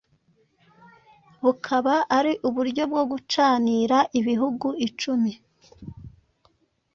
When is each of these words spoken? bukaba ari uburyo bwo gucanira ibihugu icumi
bukaba 1.43 1.95
ari 2.17 2.31
uburyo 2.47 2.83
bwo 2.91 3.03
gucanira 3.11 3.97
ibihugu 4.19 4.67
icumi 4.87 5.31